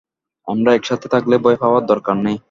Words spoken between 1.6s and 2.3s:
পাওয়ার দরকার